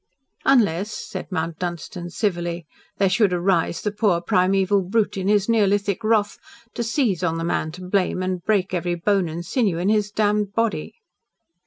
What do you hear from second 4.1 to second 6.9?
primeval brute, in his neolithic wrath, to